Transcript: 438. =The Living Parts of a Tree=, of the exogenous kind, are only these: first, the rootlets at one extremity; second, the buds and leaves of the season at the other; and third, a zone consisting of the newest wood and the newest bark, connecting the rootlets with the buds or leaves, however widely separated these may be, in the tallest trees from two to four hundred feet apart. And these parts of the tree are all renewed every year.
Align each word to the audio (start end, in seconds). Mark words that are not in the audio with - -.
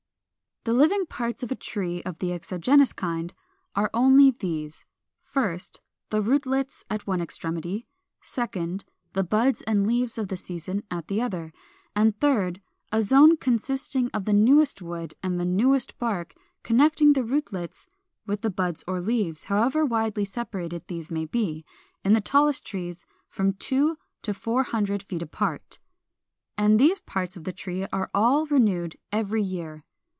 438. 0.63 0.77
=The 0.77 0.83
Living 0.95 1.05
Parts 1.07 1.41
of 1.41 1.51
a 1.51 1.55
Tree=, 1.55 2.03
of 2.03 2.19
the 2.19 2.31
exogenous 2.31 2.93
kind, 2.93 3.33
are 3.75 3.89
only 3.95 4.29
these: 4.29 4.85
first, 5.23 5.81
the 6.09 6.21
rootlets 6.21 6.85
at 6.87 7.07
one 7.07 7.19
extremity; 7.19 7.87
second, 8.21 8.85
the 9.13 9.23
buds 9.23 9.63
and 9.63 9.87
leaves 9.87 10.19
of 10.19 10.27
the 10.27 10.37
season 10.37 10.83
at 10.91 11.07
the 11.07 11.19
other; 11.19 11.51
and 11.95 12.15
third, 12.19 12.61
a 12.91 13.01
zone 13.01 13.37
consisting 13.37 14.11
of 14.13 14.25
the 14.25 14.33
newest 14.33 14.83
wood 14.83 15.15
and 15.23 15.39
the 15.39 15.45
newest 15.45 15.97
bark, 15.97 16.35
connecting 16.61 17.13
the 17.13 17.23
rootlets 17.23 17.87
with 18.27 18.41
the 18.41 18.51
buds 18.51 18.83
or 18.87 18.99
leaves, 19.01 19.45
however 19.45 19.83
widely 19.83 20.23
separated 20.25 20.85
these 20.85 21.09
may 21.09 21.25
be, 21.25 21.65
in 22.03 22.13
the 22.13 22.21
tallest 22.21 22.63
trees 22.63 23.07
from 23.27 23.53
two 23.53 23.97
to 24.21 24.31
four 24.31 24.61
hundred 24.61 25.01
feet 25.01 25.23
apart. 25.23 25.79
And 26.55 26.79
these 26.79 26.99
parts 26.99 27.35
of 27.35 27.45
the 27.45 27.51
tree 27.53 27.87
are 27.91 28.11
all 28.13 28.45
renewed 28.45 28.95
every 29.11 29.41
year. 29.41 29.85